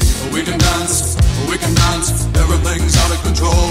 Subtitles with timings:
[0.00, 3.70] Oh, we can dance, oh, we can dance, everything's out of control.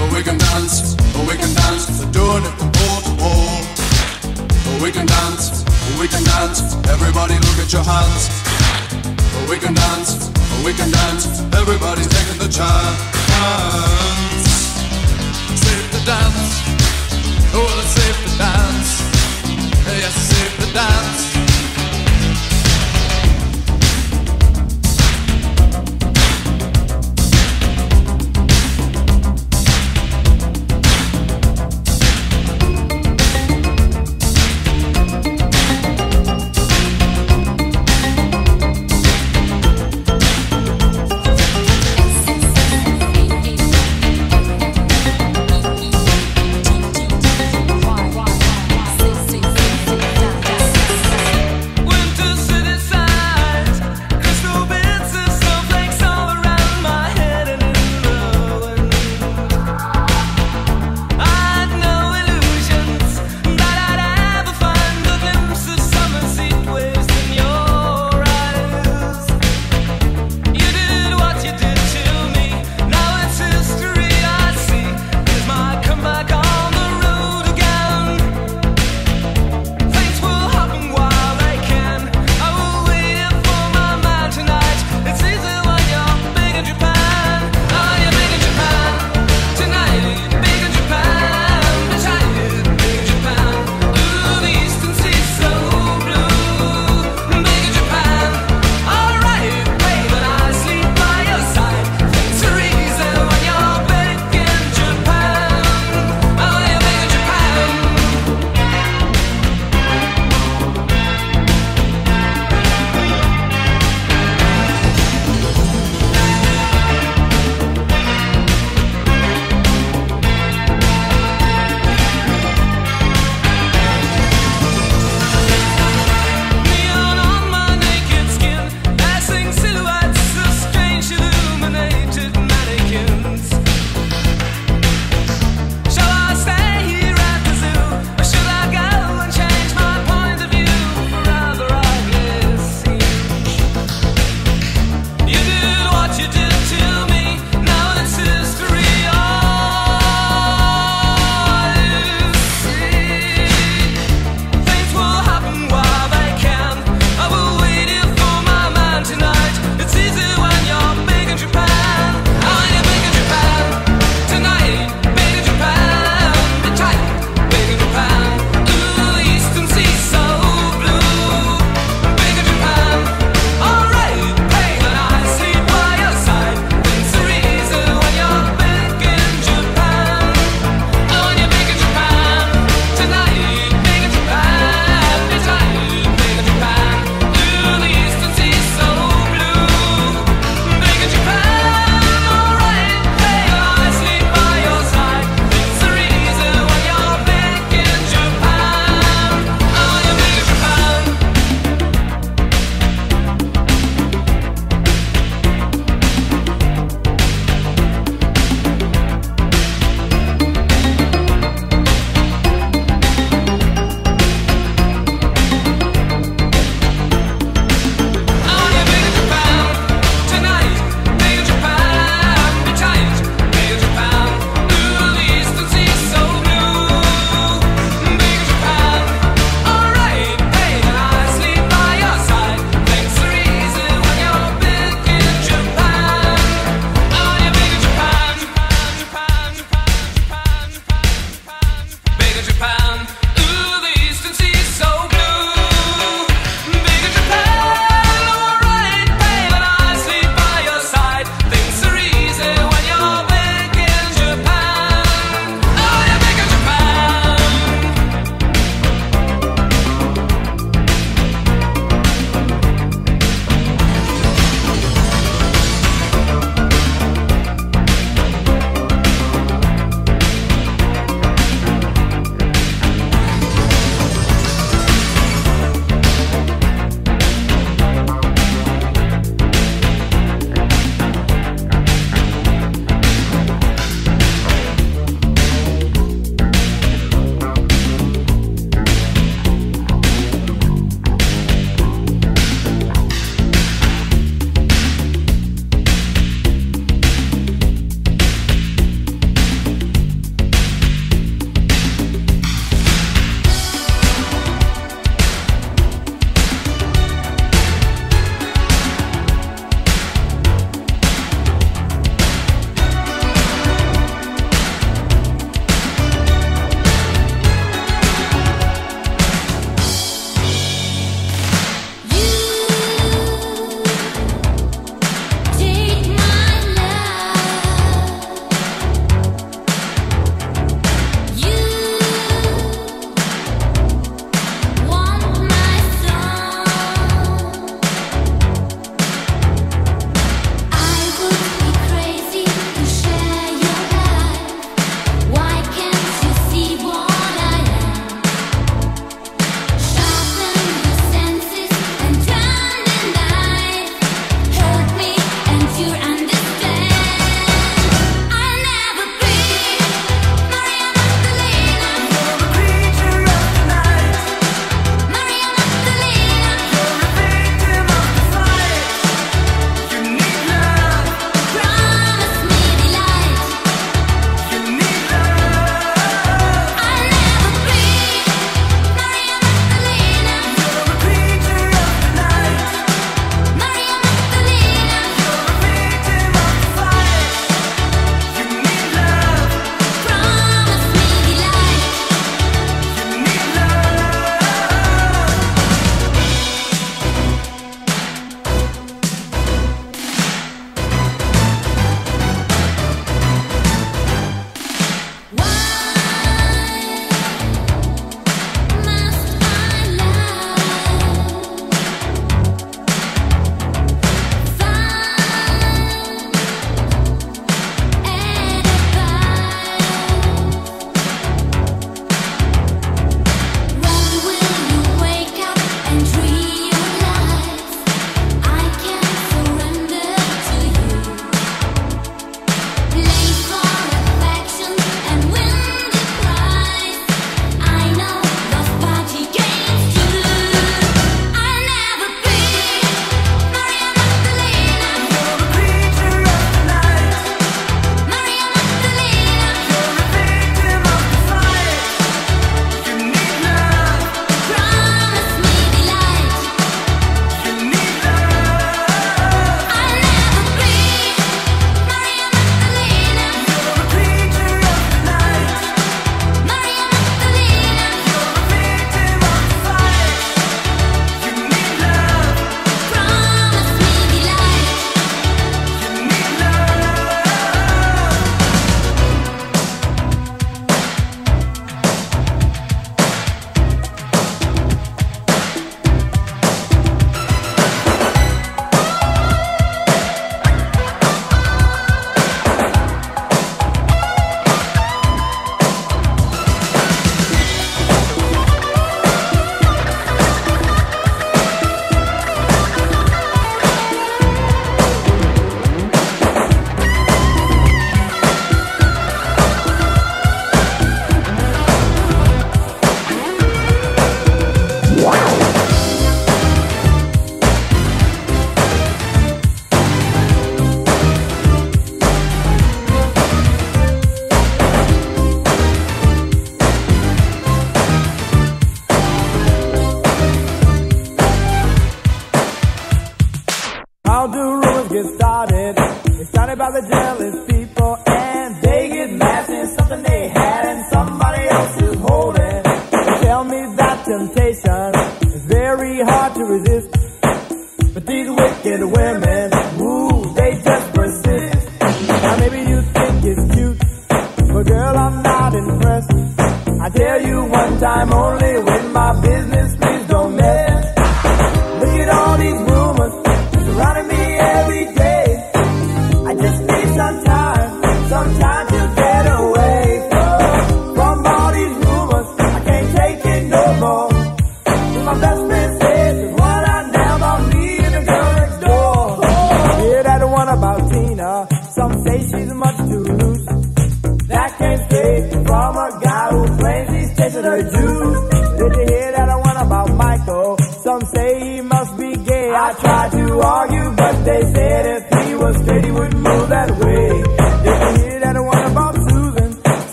[0.00, 0.96] Oh, we can dance,
[1.28, 3.62] we can dance, doing it from pole to pole.
[4.82, 5.64] We can dance,
[6.00, 8.28] we can dance, everybody look at your hands.
[9.48, 10.30] We can dance,
[10.64, 12.98] we can dance, everybody's taking the chance.
[15.62, 16.81] Save the dance.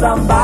[0.00, 0.37] somebody.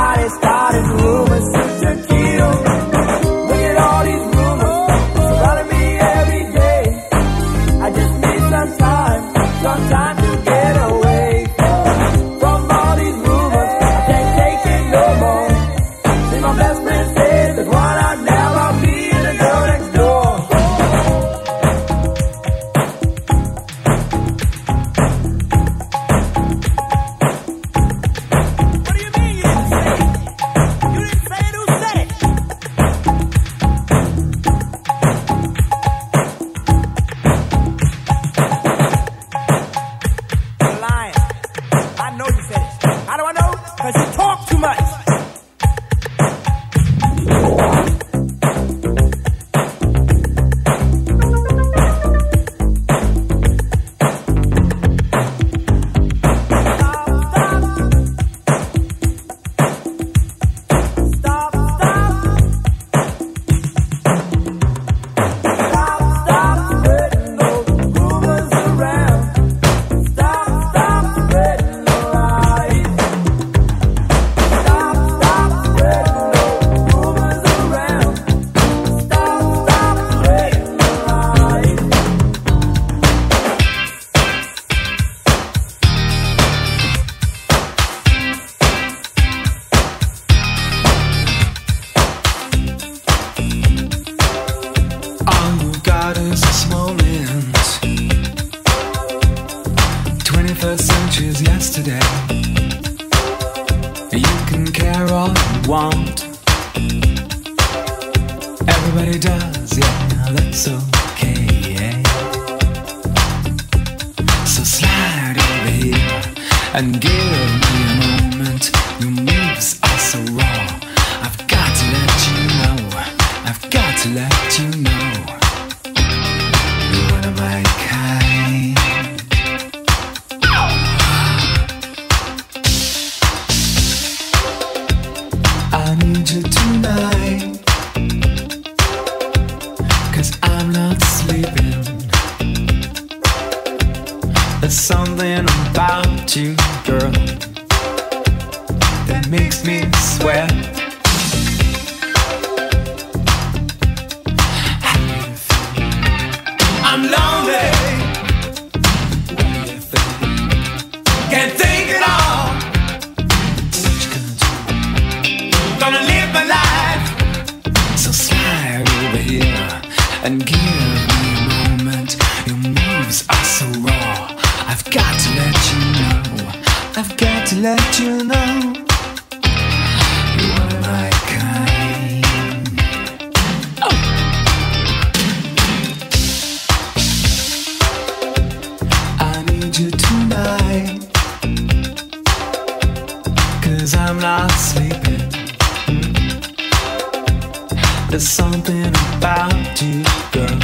[198.14, 200.61] There's something about you, girl,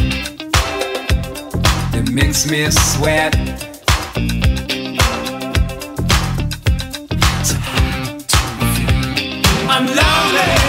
[1.90, 3.34] that makes me sweat.
[9.68, 10.59] I'm lonely.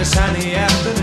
[0.00, 0.99] A sunny afternoon.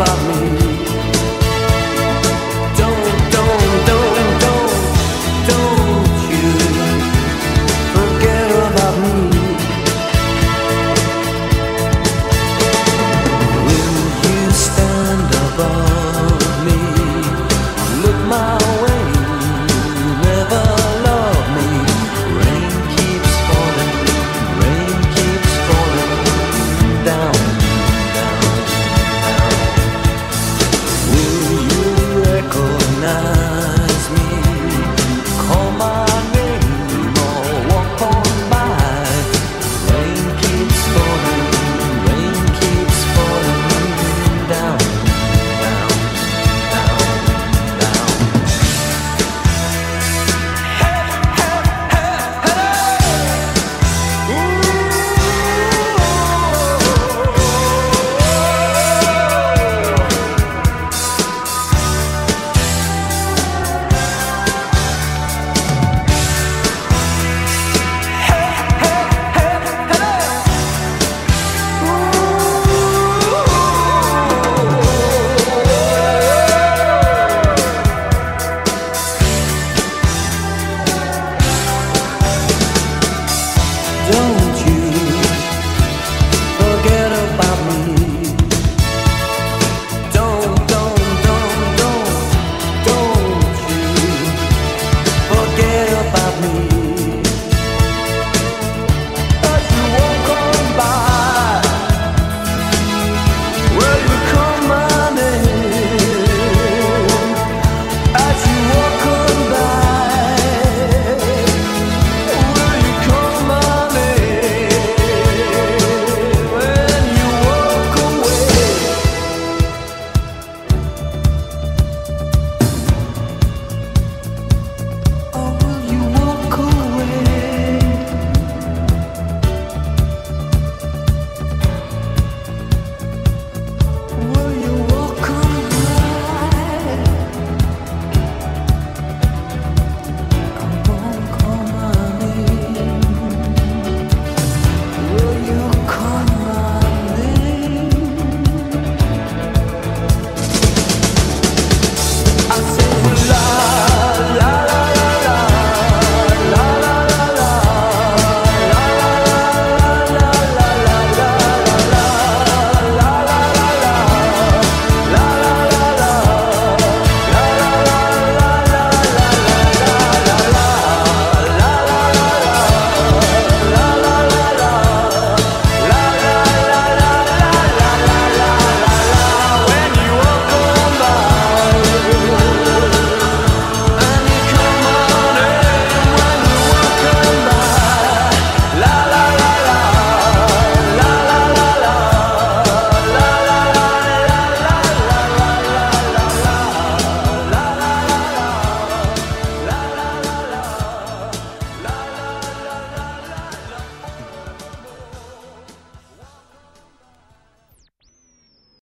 [0.00, 0.29] above